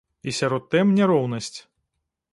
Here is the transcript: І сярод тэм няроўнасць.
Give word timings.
І 0.29 0.33
сярод 0.37 0.63
тэм 0.75 0.95
няроўнасць. 1.01 1.55